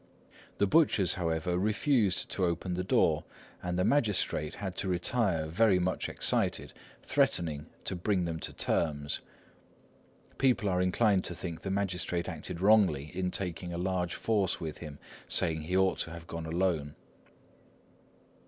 The 0.57 0.65
butchers, 0.65 1.13
however, 1.13 1.59
refused 1.59 2.29
to 2.31 2.43
open 2.45 2.73
the 2.73 2.83
door, 2.83 3.23
and 3.61 3.77
the 3.77 3.83
magistrate 3.83 4.55
had 4.55 4.75
to 4.77 4.87
retire 4.87 5.45
very 5.45 5.77
much 5.77 6.09
excited, 6.09 6.73
threatening 7.03 7.67
to 7.83 7.95
bring 7.95 8.25
them 8.25 8.39
to 8.39 8.51
terms. 8.51 9.21
People 10.39 10.69
are 10.69 10.81
inclined 10.81 11.23
to 11.25 11.35
think 11.35 11.61
the 11.61 11.69
magistrate 11.69 12.27
acted 12.27 12.61
wrongly 12.61 13.11
in 13.13 13.29
taking 13.29 13.75
a 13.75 13.77
large 13.77 14.15
force 14.15 14.59
with 14.59 14.79
him, 14.79 14.97
saying 15.27 15.61
he 15.61 15.77
ought 15.77 15.99
to 15.99 16.09
have 16.09 16.25
gone 16.25 16.47
alone." 16.47 16.95